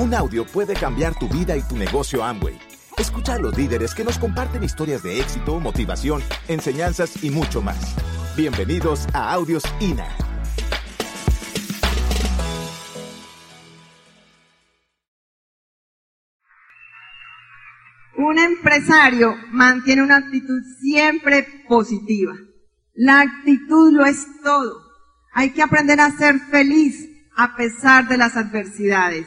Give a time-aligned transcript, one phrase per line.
[0.00, 2.58] Un audio puede cambiar tu vida y tu negocio Amway.
[2.96, 7.96] Escucha a los líderes que nos comparten historias de éxito, motivación, enseñanzas y mucho más.
[8.34, 10.08] Bienvenidos a Audios INA.
[18.16, 22.32] Un empresario mantiene una actitud siempre positiva.
[22.94, 24.80] La actitud lo es todo.
[25.34, 27.06] Hay que aprender a ser feliz
[27.36, 29.26] a pesar de las adversidades.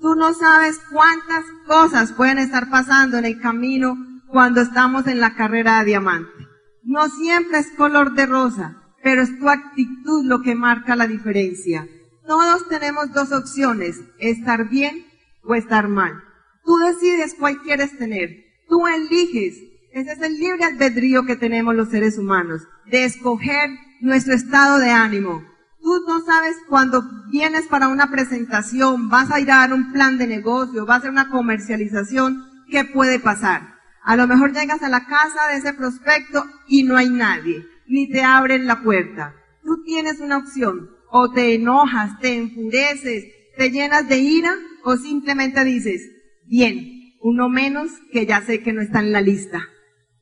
[0.00, 3.96] Tú no sabes cuántas cosas pueden estar pasando en el camino
[4.28, 6.46] cuando estamos en la carrera de diamante.
[6.82, 11.86] No siempre es color de rosa, pero es tu actitud lo que marca la diferencia.
[12.26, 15.04] Todos tenemos dos opciones, estar bien
[15.42, 16.22] o estar mal.
[16.64, 18.44] Tú decides cuál quieres tener.
[18.68, 19.58] Tú eliges.
[19.92, 24.90] Ese es el libre albedrío que tenemos los seres humanos, de escoger nuestro estado de
[24.90, 25.44] ánimo.
[25.90, 30.18] Tú no sabes cuando vienes para una presentación, vas a ir a dar un plan
[30.18, 33.74] de negocio, vas a hacer una comercialización, ¿qué puede pasar?
[34.04, 38.08] A lo mejor llegas a la casa de ese prospecto y no hay nadie, ni
[38.08, 39.34] te abren la puerta.
[39.64, 43.24] Tú tienes una opción, o te enojas, te enfureces,
[43.58, 46.08] te llenas de ira, o simplemente dices,
[46.46, 49.60] bien, uno menos que ya sé que no está en la lista.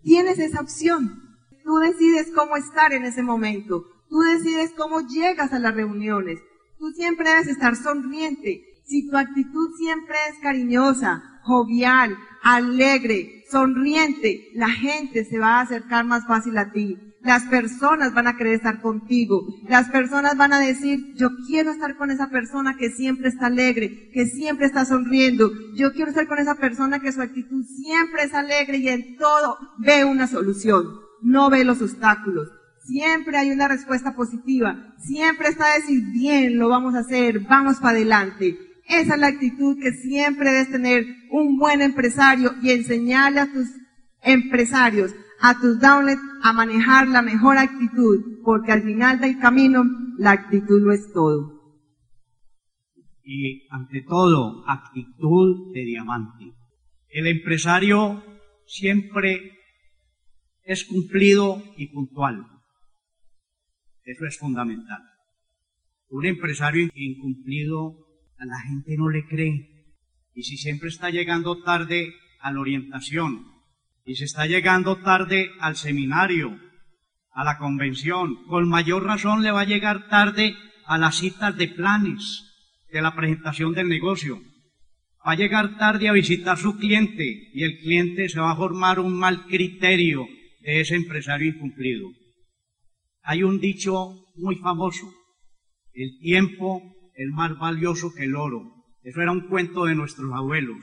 [0.02, 1.36] Tienes esa opción.
[1.62, 3.84] Tú decides cómo estar en ese momento.
[4.08, 6.40] Tú decides cómo llegas a las reuniones.
[6.78, 8.64] Tú siempre debes estar sonriente.
[8.86, 16.04] Si tu actitud siempre es cariñosa, jovial, alegre, sonriente, la gente se va a acercar
[16.04, 16.96] más fácil a ti.
[17.20, 19.46] Las personas van a querer estar contigo.
[19.68, 24.10] Las personas van a decir, yo quiero estar con esa persona que siempre está alegre,
[24.14, 25.50] que siempre está sonriendo.
[25.74, 29.58] Yo quiero estar con esa persona que su actitud siempre es alegre y en todo
[29.78, 30.86] ve una solución.
[31.20, 32.48] No ve los obstáculos.
[32.88, 34.94] Siempre hay una respuesta positiva.
[34.96, 38.56] Siempre está decir, bien, lo vamos a hacer, vamos para adelante.
[38.88, 43.68] Esa es la actitud que siempre debes tener un buen empresario y enseñarle a tus
[44.22, 49.84] empresarios, a tus downlets, a manejar la mejor actitud, porque al final del camino
[50.16, 51.76] la actitud lo es todo.
[53.22, 56.54] Y ante todo, actitud de diamante.
[57.10, 58.24] El empresario
[58.66, 59.58] siempre
[60.62, 62.46] es cumplido y puntual.
[64.08, 65.02] Eso es fundamental.
[66.08, 68.06] Un empresario incumplido
[68.38, 69.84] a la gente no le cree.
[70.34, 73.44] Y si siempre está llegando tarde a la orientación,
[74.06, 76.58] y si está llegando tarde al seminario,
[77.32, 80.54] a la convención, con mayor razón le va a llegar tarde
[80.86, 82.44] a las citas de planes,
[82.90, 84.40] de la presentación del negocio.
[85.18, 89.00] Va a llegar tarde a visitar su cliente y el cliente se va a formar
[89.00, 90.26] un mal criterio
[90.62, 92.08] de ese empresario incumplido.
[93.30, 95.12] Hay un dicho muy famoso,
[95.92, 96.80] el tiempo
[97.14, 98.62] es más valioso que el oro.
[99.02, 100.78] Eso era un cuento de nuestros abuelos,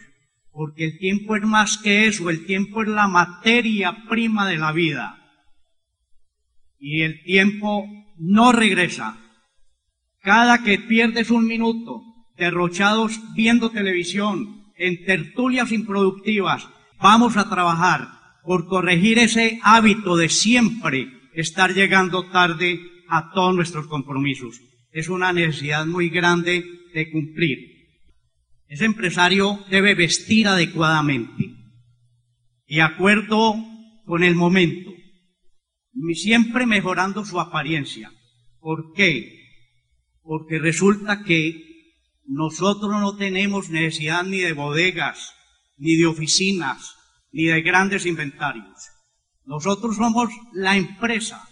[0.51, 4.71] porque el tiempo es más que eso, el tiempo es la materia prima de la
[4.73, 5.17] vida.
[6.77, 7.89] Y el tiempo
[8.19, 9.17] no regresa.
[10.21, 12.03] Cada que pierdes un minuto
[12.37, 16.69] derrochados viendo televisión, en tertulias improductivas,
[17.01, 18.07] vamos a trabajar
[18.43, 22.79] por corregir ese hábito de siempre estar llegando tarde
[23.09, 24.59] a todos nuestros compromisos.
[24.91, 27.75] Es una necesidad muy grande de cumplir.
[28.67, 31.53] Ese empresario debe vestir adecuadamente,
[32.67, 33.55] de acuerdo
[34.05, 34.91] con el momento,
[36.13, 38.11] siempre mejorando su apariencia.
[38.59, 39.43] ¿Por qué?
[40.21, 41.61] Porque resulta que
[42.25, 45.31] nosotros no tenemos necesidad ni de bodegas,
[45.77, 46.95] ni de oficinas,
[47.31, 48.94] ni de grandes inventarios.
[49.45, 51.47] Nosotros somos la empresa,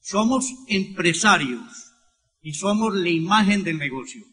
[0.00, 1.92] somos empresarios
[2.40, 4.24] y somos la imagen del negocio.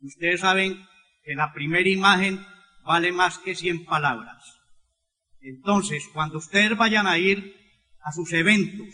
[0.00, 0.80] Ustedes saben
[1.24, 2.44] que la primera imagen
[2.84, 4.42] vale más que 100 palabras.
[5.40, 7.56] Entonces, cuando ustedes vayan a ir
[8.00, 8.88] a sus eventos,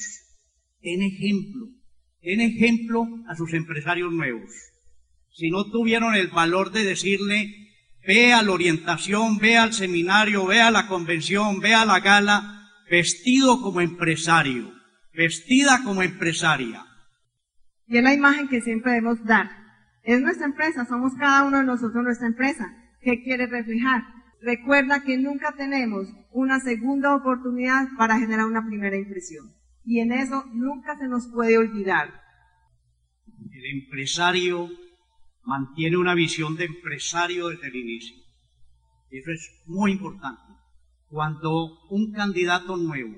[0.81, 1.67] den ejemplo,
[2.23, 4.51] den ejemplo a sus empresarios nuevos.
[5.31, 7.55] Si no tuvieron el valor de decirle,
[8.07, 12.58] ve a la orientación, ve al seminario, ve a la convención, ve a la gala,
[12.91, 14.73] vestido como empresario,
[15.15, 16.85] vestida como empresaria.
[17.87, 19.51] Y es la imagen que siempre debemos dar.
[20.03, 22.67] Es nuestra empresa, somos cada uno de nosotros nuestra empresa.
[23.01, 24.03] ¿Qué quiere reflejar?
[24.41, 29.53] Recuerda que nunca tenemos una segunda oportunidad para generar una primera impresión.
[29.85, 32.23] Y en eso nunca se nos puede olvidar.
[33.51, 34.69] El empresario
[35.43, 38.17] mantiene una visión de empresario desde el inicio.
[39.11, 40.48] Eso es muy importante
[41.09, 43.17] cuando un candidato nuevo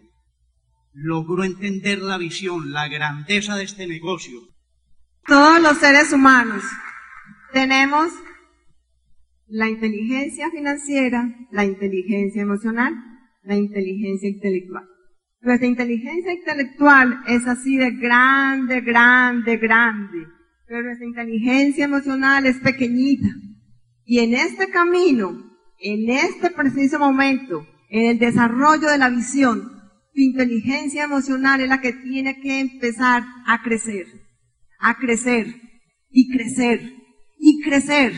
[0.92, 4.40] logró entender la visión, la grandeza de este negocio.
[5.26, 6.62] Todos los seres humanos
[7.52, 8.12] tenemos
[9.46, 12.94] la inteligencia financiera, la inteligencia emocional,
[13.42, 14.84] la inteligencia intelectual.
[15.40, 20.26] Nuestra inteligencia intelectual es así de grande, grande, grande,
[20.66, 23.28] pero nuestra inteligencia emocional es pequeñita.
[24.04, 25.30] Y en este camino,
[25.78, 29.80] en este preciso momento, en el desarrollo de la visión,
[30.14, 34.06] tu inteligencia emocional es la que tiene que empezar a crecer,
[34.78, 35.54] a crecer
[36.08, 36.94] y crecer
[37.38, 38.12] y crecer.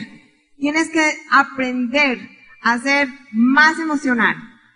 [0.57, 2.19] Tienes que aprender
[2.61, 4.35] a ser más emocional,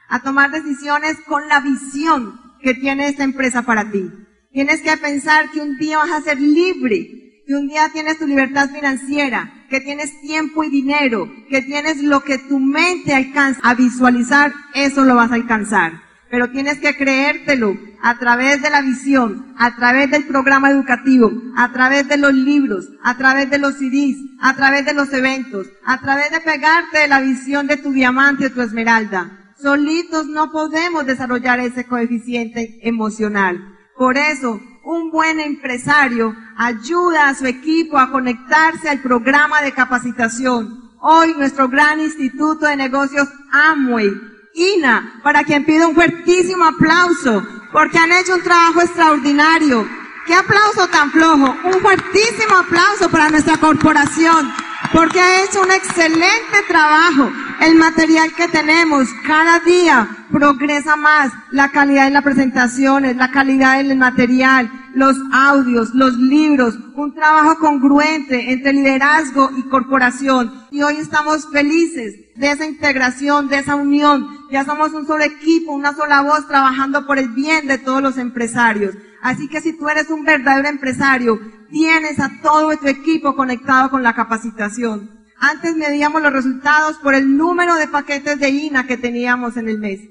[0.09, 4.03] a tomar decisiones con la visión que tiene esta empresa para ti.
[4.51, 8.27] Tienes que pensar que un día vas a ser libre, que un día tienes tu
[8.27, 13.73] libertad financiera, que tienes tiempo y dinero, que tienes lo que tu mente alcanza a
[13.73, 15.93] visualizar, eso lo vas a alcanzar.
[16.29, 21.71] Pero tienes que creértelo a través de la visión, a través del programa educativo, a
[21.71, 26.01] través de los libros, a través de los CDs, a través de los eventos, a
[26.01, 29.53] través de pegarte de la visión de tu diamante o tu esmeralda.
[29.57, 33.77] Solitos no podemos desarrollar ese coeficiente emocional.
[33.97, 40.91] Por eso, un buen empresario ayuda a su equipo a conectarse al programa de capacitación.
[41.01, 44.09] Hoy nuestro gran instituto de negocios Amway,
[44.55, 49.85] INA, para quien pido un fuertísimo aplauso, porque han hecho un trabajo extraordinario.
[50.25, 51.53] ¡Qué aplauso tan flojo!
[51.65, 54.53] Un fuertísimo aplauso para nuestra corporación
[54.93, 57.29] porque ha hecho un excelente trabajo.
[57.59, 63.79] El material que tenemos cada día progresa más, la calidad en las presentaciones, la calidad
[63.79, 70.53] en el material, los audios, los libros, un trabajo congruente entre liderazgo y corporación.
[70.69, 74.27] Y hoy estamos felices de esa integración, de esa unión.
[74.51, 78.17] Ya somos un solo equipo, una sola voz trabajando por el bien de todos los
[78.17, 78.95] empresarios.
[79.23, 81.39] Así que si tú eres un verdadero empresario,
[81.71, 85.16] tienes a todo tu equipo conectado con la capacitación.
[85.39, 89.79] Antes medíamos los resultados por el número de paquetes de INA que teníamos en el
[89.79, 90.01] mes.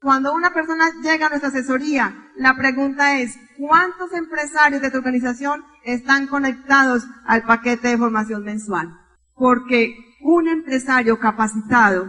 [0.00, 5.64] Cuando una persona llega a nuestra asesoría, la pregunta es, ¿cuántos empresarios de tu organización
[5.84, 8.94] están conectados al paquete de formación mensual?
[9.34, 12.08] Porque un empresario capacitado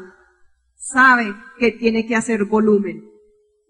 [0.75, 3.03] sabe que tiene que hacer volumen.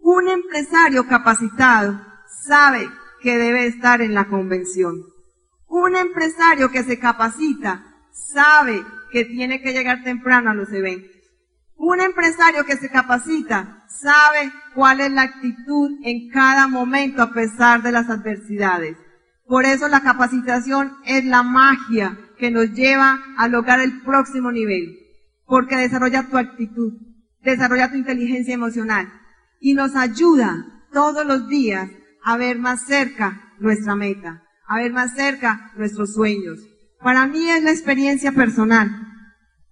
[0.01, 2.01] Un empresario capacitado
[2.43, 2.89] sabe
[3.21, 4.95] que debe estar en la convención.
[5.67, 11.11] Un empresario que se capacita sabe que tiene que llegar temprano a los eventos.
[11.75, 17.83] Un empresario que se capacita sabe cuál es la actitud en cada momento a pesar
[17.83, 18.97] de las adversidades.
[19.45, 24.97] Por eso la capacitación es la magia que nos lleva a lograr el próximo nivel.
[25.45, 26.93] Porque desarrolla tu actitud,
[27.41, 29.07] desarrolla tu inteligencia emocional
[29.61, 31.89] y nos ayuda todos los días
[32.23, 36.59] a ver más cerca nuestra meta a ver más cerca nuestros sueños.
[37.01, 38.89] Para mí es la experiencia personal.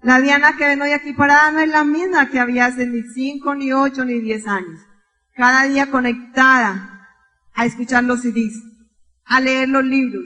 [0.02, 3.02] La Diana que ven hoy aquí parada no es la misma que había hace ni
[3.14, 4.80] cinco, ni ocho, ni diez años.
[5.36, 7.10] Cada día conectada
[7.54, 8.62] a escuchar los CDs,
[9.26, 10.26] a leer los libros.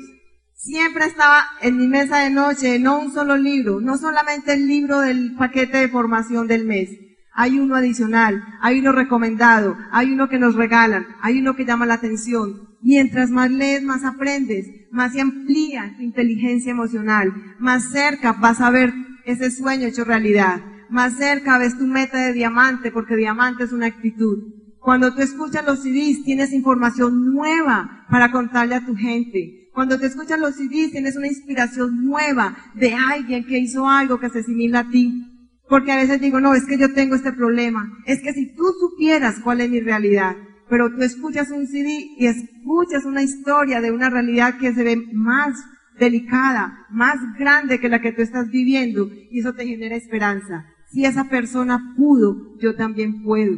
[0.56, 5.00] Siempre estaba en mi mesa de noche, no un solo libro, no solamente el libro
[5.00, 6.90] del paquete de formación del mes.
[7.32, 11.86] Hay uno adicional, hay uno recomendado, hay uno que nos regalan, hay uno que llama
[11.86, 18.34] la atención, Mientras más lees, más aprendes, más se amplía tu inteligencia emocional, más cerca
[18.34, 18.94] vas a ver
[19.26, 23.88] ese sueño hecho realidad, más cerca ves tu meta de diamante, porque diamante es una
[23.88, 24.38] actitud.
[24.80, 29.70] Cuando tú escuchas los CDs, tienes información nueva para contarle a tu gente.
[29.74, 34.30] Cuando te escuchas los CDs, tienes una inspiración nueva de alguien que hizo algo que
[34.30, 35.26] se asimila a ti.
[35.68, 37.92] Porque a veces digo, no, es que yo tengo este problema.
[38.06, 40.36] Es que si tú supieras cuál es mi realidad,
[40.70, 44.98] pero tú escuchas un CD y escuchas una historia de una realidad que se ve
[45.14, 45.58] más
[46.00, 50.66] delicada, más grande que la que tú estás viviendo y eso te genera esperanza.
[50.92, 53.58] Si esa persona pudo, yo también puedo.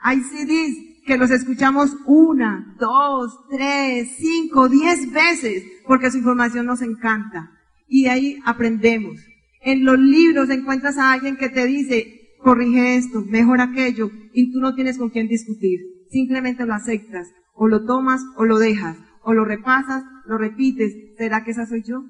[0.00, 6.82] Hay CDs que los escuchamos una, dos, tres, cinco, diez veces porque su información nos
[6.82, 7.50] encanta
[7.86, 9.20] y de ahí aprendemos.
[9.60, 14.60] En los libros encuentras a alguien que te dice, corrige esto, mejor aquello y tú
[14.60, 19.32] no tienes con quién discutir simplemente lo aceptas, o lo tomas o lo dejas, o
[19.32, 20.92] lo repasas, lo repites.
[21.16, 22.04] ¿Será que esa soy yo?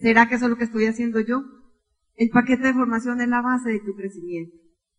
[0.00, 1.44] ¿Será que eso es lo que estoy haciendo yo?
[2.16, 4.56] El paquete de formación es la base de tu crecimiento.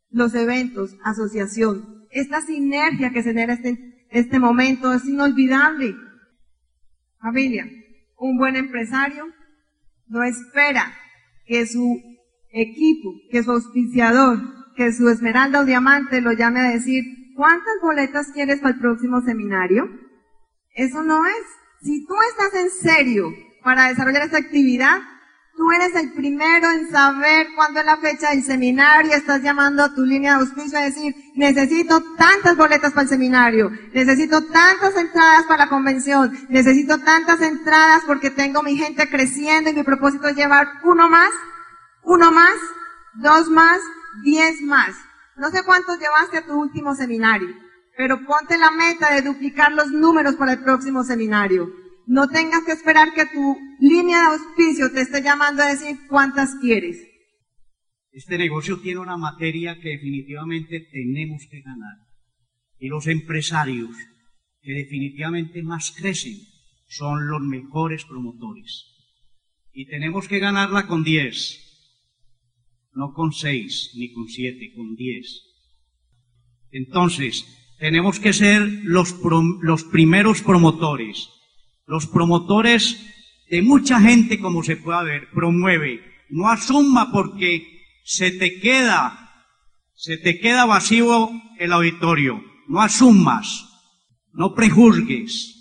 [0.10, 5.96] Los eventos, asociación, esta sinergia que se genera este, este momento es inolvidable.
[7.20, 7.68] Familia,
[8.18, 9.26] un buen empresario
[10.08, 10.94] no espera
[11.46, 12.02] que su
[12.52, 14.40] equipo, que su auspiciador,
[14.76, 17.04] que su esmeralda o diamante lo llame a decir,
[17.38, 19.88] ¿cuántas boletas quieres para el próximo seminario?
[20.76, 21.46] Eso no es.
[21.82, 23.32] Si tú estás en serio
[23.64, 25.00] para desarrollar esta actividad,
[25.58, 29.92] Tú eres el primero en saber cuándo es la fecha del seminario, estás llamando a
[29.92, 35.46] tu línea de auspicio a decir, necesito tantas boletas para el seminario, necesito tantas entradas
[35.48, 40.36] para la convención, necesito tantas entradas porque tengo mi gente creciendo y mi propósito es
[40.36, 41.32] llevar uno más,
[42.04, 42.54] uno más,
[43.16, 43.82] dos más,
[44.24, 45.07] diez más.
[45.38, 47.50] No sé cuántos llevaste a tu último seminario,
[47.96, 51.72] pero ponte la meta de duplicar los números para el próximo seminario.
[52.08, 56.56] No tengas que esperar que tu línea de auspicio te esté llamando a decir cuántas
[56.56, 56.98] quieres.
[58.12, 61.98] Este negocio tiene una materia que definitivamente tenemos que ganar.
[62.80, 63.96] Y los empresarios
[64.62, 66.38] que definitivamente más crecen
[66.88, 68.86] son los mejores promotores.
[69.72, 71.67] Y tenemos que ganarla con 10,
[72.98, 75.42] no con 6 ni con 7, con 10.
[76.72, 77.46] Entonces,
[77.80, 79.16] tenemos que ser los,
[79.62, 81.30] los primeros promotores
[81.88, 83.02] los promotores
[83.50, 86.04] de mucha gente, como se puede ver, promueve.
[86.30, 87.66] No asuma porque
[88.04, 89.46] se te queda,
[89.96, 92.44] se te queda vacío el auditorio.
[92.68, 93.70] No asumas,
[94.34, 95.54] no prejuzgues.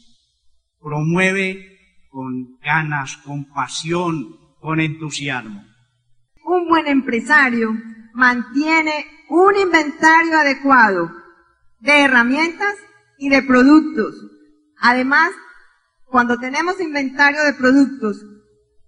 [0.80, 1.78] Promueve
[2.10, 5.64] con ganas, con pasión, con entusiasmo.
[6.46, 7.76] Un buen empresario
[8.14, 11.10] mantiene un inventario adecuado
[11.80, 12.72] de herramientas
[13.18, 14.14] y de productos.
[14.78, 15.32] Además,
[16.04, 18.24] cuando tenemos inventario de productos,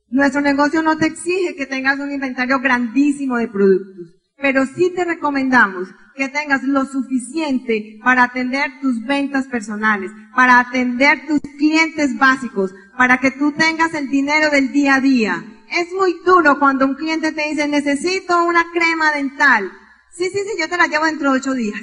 [0.09, 5.05] nuestro negocio no te exige que tengas un inventario grandísimo de productos, pero sí te
[5.05, 12.73] recomendamos que tengas lo suficiente para atender tus ventas personales, para atender tus clientes básicos,
[12.97, 15.45] para que tú tengas el dinero del día a día.
[15.71, 19.71] Es muy duro cuando un cliente te dice, necesito una crema dental.
[20.13, 21.83] Sí, sí, sí, yo te la llevo dentro de ocho días.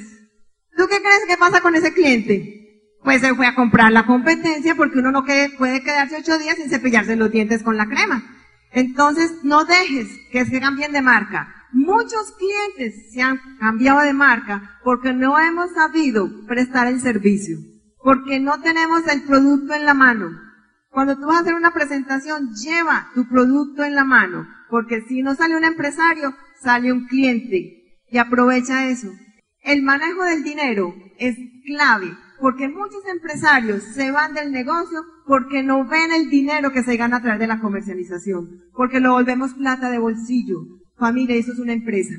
[0.76, 2.56] ¿Tú qué crees que pasa con ese cliente?
[3.06, 6.68] pues se fue a comprar la competencia porque uno no puede quedarse ocho días sin
[6.68, 8.20] cepillarse los dientes con la crema.
[8.72, 11.54] Entonces, no dejes que se cambien de marca.
[11.70, 17.58] Muchos clientes se han cambiado de marca porque no hemos sabido prestar el servicio,
[18.02, 20.30] porque no tenemos el producto en la mano.
[20.96, 25.20] Cuando tú vas a hacer una presentación, lleva tu producto en la mano, porque si
[25.20, 29.12] no sale un empresario, sale un cliente y aprovecha eso.
[29.62, 31.36] El manejo del dinero es
[31.66, 36.96] clave porque muchos empresarios se van del negocio porque no ven el dinero que se
[36.96, 40.60] gana a través de la comercialización, porque lo volvemos plata de bolsillo.
[40.96, 42.14] Familia, eso es una empresa.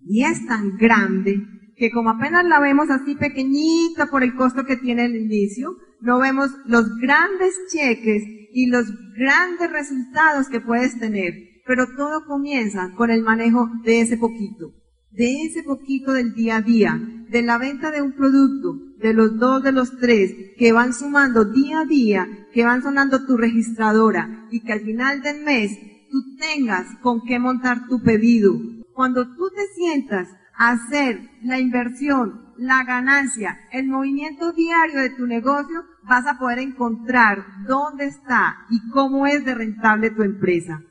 [0.00, 1.46] Y es tan grande
[1.76, 6.18] que como apenas la vemos así pequeñita por el costo que tiene el inicio, no
[6.18, 11.32] vemos los grandes cheques y los grandes resultados que puedes tener.
[11.66, 14.74] Pero todo comienza con el manejo de ese poquito,
[15.10, 19.38] de ese poquito del día a día, de la venta de un producto, de los
[19.38, 24.46] dos, de los tres, que van sumando día a día, que van sonando tu registradora
[24.50, 25.70] y que al final del mes
[26.10, 28.52] tú tengas con qué montar tu pedido.
[28.92, 35.26] Cuando tú te sientas a hacer la inversión, la ganancia, el movimiento diario de tu
[35.26, 40.82] negocio, vas a poder encontrar dónde está y cómo es de rentable tu empresa.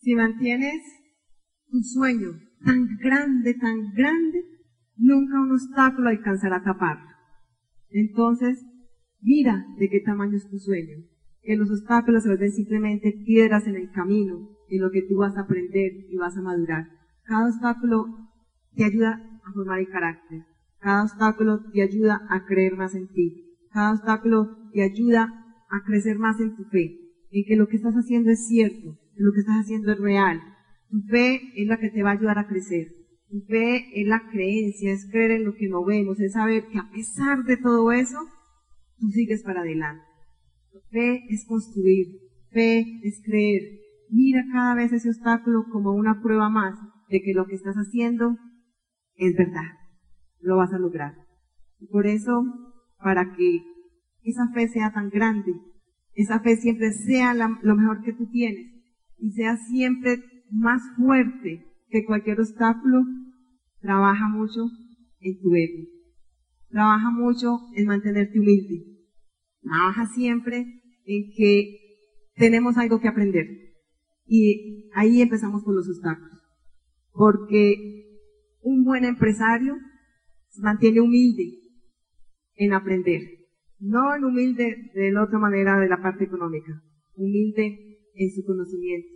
[0.00, 0.82] Si mantienes
[1.70, 2.30] tu sueño
[2.64, 4.44] tan grande, tan grande,
[4.96, 7.08] nunca un obstáculo alcanzará a taparlo.
[7.90, 8.64] Entonces,
[9.20, 10.96] mira de qué tamaño es tu sueño,
[11.42, 15.36] que los obstáculos se vuelven simplemente piedras en el camino, en lo que tú vas
[15.36, 16.88] a aprender y vas a madurar.
[17.24, 18.06] Cada obstáculo
[18.74, 20.53] te ayuda a formar el carácter.
[20.84, 23.56] Cada obstáculo te ayuda a creer más en ti.
[23.72, 25.32] Cada obstáculo te ayuda
[25.70, 27.00] a crecer más en tu fe,
[27.30, 30.42] en que lo que estás haciendo es cierto, en lo que estás haciendo es real.
[30.90, 32.88] Tu fe es la que te va a ayudar a crecer.
[33.48, 36.90] Fe es la creencia, es creer en lo que no vemos, es saber que a
[36.92, 38.18] pesar de todo eso,
[38.98, 40.04] tú sigues para adelante.
[40.90, 42.08] Fe es construir,
[42.50, 43.62] fe es creer.
[44.10, 48.36] Mira cada vez ese obstáculo como una prueba más de que lo que estás haciendo
[49.16, 49.83] es verdad.
[50.44, 51.14] Lo vas a lograr.
[51.80, 52.44] Y por eso,
[53.02, 53.62] para que
[54.22, 55.52] esa fe sea tan grande,
[56.12, 58.72] esa fe siempre sea lo mejor que tú tienes
[59.18, 60.18] y sea siempre
[60.50, 63.04] más fuerte que cualquier obstáculo,
[63.80, 64.66] trabaja mucho
[65.20, 65.88] en tu ego.
[66.68, 68.84] Trabaja mucho en mantenerte humilde.
[69.62, 70.66] Trabaja siempre
[71.06, 71.78] en que
[72.34, 73.46] tenemos algo que aprender.
[74.26, 76.38] Y ahí empezamos con los obstáculos.
[77.12, 78.04] Porque
[78.62, 79.76] un buen empresario
[80.58, 81.58] mantiene humilde
[82.56, 83.22] en aprender.
[83.78, 86.82] No en humilde de la otra manera de la parte económica.
[87.16, 89.08] Humilde en su conocimiento.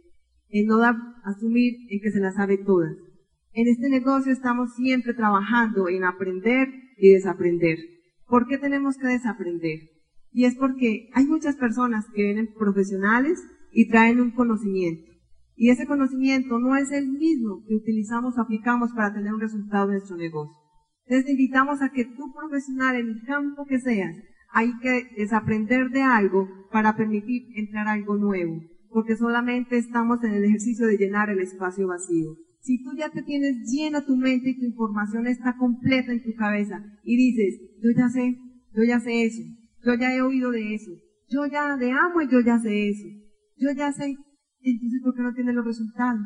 [0.51, 0.83] En no
[1.25, 2.97] asumir en que se la sabe todas
[3.59, 7.79] en este negocio estamos siempre trabajando en aprender y desaprender.
[8.27, 9.81] ¿Por qué tenemos que desaprender?
[10.31, 13.43] Y es porque hay muchas personas que vienen profesionales
[13.73, 15.11] y traen un conocimiento.
[15.57, 19.89] Y ese conocimiento no es el mismo que utilizamos o aplicamos para tener un resultado
[19.89, 20.55] de nuestro negocio.
[21.09, 24.15] Entonces te invitamos a que tú profesional en el campo que seas,
[24.51, 28.61] hay que desaprender de algo para permitir entrar algo nuevo,
[28.91, 32.37] porque solamente estamos en el ejercicio de llenar el espacio vacío.
[32.61, 36.35] Si tú ya te tienes llena tu mente y tu información está completa en tu
[36.35, 38.37] cabeza y dices, yo ya sé,
[38.75, 39.43] yo ya sé eso,
[39.87, 40.91] yo ya he oído de eso,
[41.31, 43.09] yo ya de amo y yo ya sé eso,
[43.57, 44.15] yo ya sé,
[44.61, 46.21] entonces ¿por qué no tienes los resultados?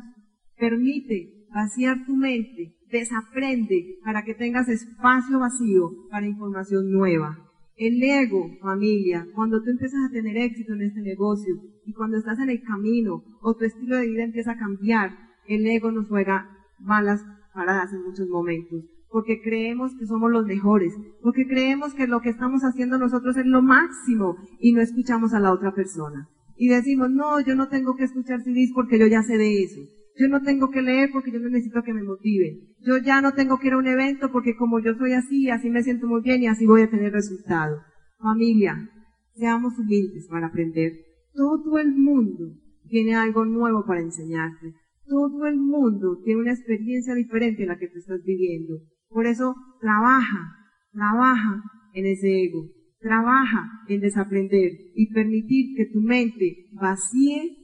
[0.57, 7.39] Permite vaciar tu mente, desaprende para que tengas espacio vacío para información nueva.
[7.75, 12.37] El ego, familia, cuando tú empiezas a tener éxito en este negocio y cuando estás
[12.39, 16.47] en el camino o tu estilo de vida empieza a cambiar, el ego nos juega
[16.79, 22.21] malas paradas en muchos momentos, porque creemos que somos los mejores, porque creemos que lo
[22.21, 26.29] que estamos haciendo nosotros es lo máximo y no escuchamos a la otra persona.
[26.57, 29.81] Y decimos, no, yo no tengo que escuchar CDs porque yo ya sé de eso.
[30.15, 32.59] Yo no tengo que leer porque yo no necesito que me motive.
[32.81, 35.69] Yo ya no tengo que ir a un evento porque como yo soy así, así
[35.69, 37.81] me siento muy bien y así voy a tener resultado.
[38.19, 38.89] Familia,
[39.33, 40.93] seamos humildes para aprender.
[41.33, 42.53] Todo el mundo
[42.87, 44.73] tiene algo nuevo para enseñarte.
[45.07, 48.75] Todo el mundo tiene una experiencia diferente en la que tú estás viviendo.
[49.09, 50.55] Por eso, trabaja,
[50.91, 52.69] trabaja en ese ego.
[52.99, 57.62] Trabaja en desaprender y permitir que tu mente vacíe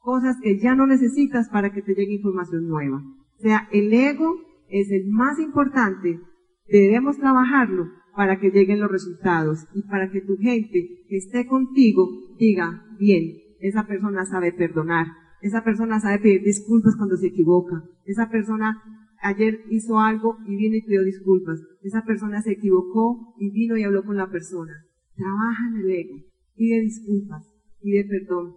[0.00, 3.02] cosas que ya no necesitas para que te llegue información nueva.
[3.38, 4.34] O sea, el ego
[4.68, 6.20] es el más importante.
[6.68, 12.08] Debemos trabajarlo para que lleguen los resultados y para que tu gente que esté contigo
[12.38, 15.06] diga, bien, esa persona sabe perdonar,
[15.40, 17.84] esa persona sabe pedir disculpas cuando se equivoca.
[18.04, 18.82] Esa persona
[19.22, 21.60] ayer hizo algo y vino y pidió disculpas.
[21.82, 24.84] Esa persona se equivocó y vino y habló con la persona.
[25.14, 26.16] Trabaja en el ego.
[26.56, 27.44] Pide disculpas.
[27.80, 28.54] Pide perdón.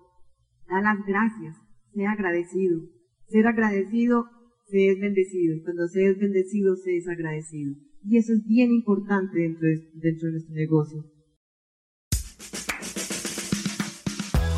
[0.71, 1.57] Da las gracias.
[1.93, 2.79] Sea agradecido.
[3.27, 4.25] Ser agradecido
[4.67, 5.61] se es bendecido.
[5.65, 7.75] Cuando se es bendecido se es agradecido.
[8.05, 11.03] Y eso es bien importante dentro de, dentro de nuestro negocio.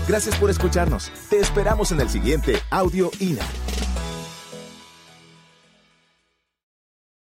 [0.07, 1.11] Gracias por escucharnos.
[1.29, 3.62] Te esperamos en el siguiente Audio INA.